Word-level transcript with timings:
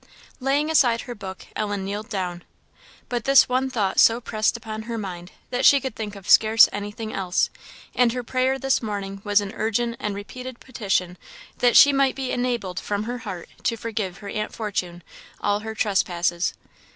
Laying 0.39 0.71
aside 0.71 1.01
her 1.01 1.13
book, 1.13 1.45
Ellen 1.55 1.85
kneeled 1.85 2.09
down; 2.09 2.43
but 3.07 3.25
this 3.25 3.47
one 3.47 3.69
thought 3.69 3.99
so 3.99 4.19
pressed 4.19 4.57
upon 4.57 4.81
her 4.89 4.97
mind, 4.97 5.31
that 5.51 5.63
she 5.63 5.79
could 5.79 5.95
think 5.95 6.15
of 6.15 6.27
scarce 6.27 6.67
anything 6.71 7.13
else; 7.13 7.51
and 7.93 8.11
her 8.11 8.23
prayer 8.23 8.57
this 8.57 8.81
morning 8.81 9.21
was 9.23 9.41
an 9.41 9.53
urgent 9.53 9.97
and 9.99 10.15
repeated 10.15 10.59
petition 10.59 11.19
that 11.59 11.77
she 11.77 11.93
might 11.93 12.15
be 12.15 12.31
enabled 12.31 12.79
"from 12.79 13.03
her 13.03 13.19
heart" 13.19 13.47
to 13.61 13.77
forgive 13.77 14.17
her 14.17 14.29
Aunt 14.29 14.55
Fortune 14.55 15.03
"all 15.39 15.59
her 15.59 15.75
trespasses." 15.75 16.55